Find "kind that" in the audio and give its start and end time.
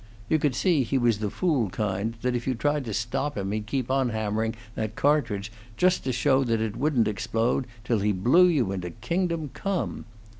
1.69-2.35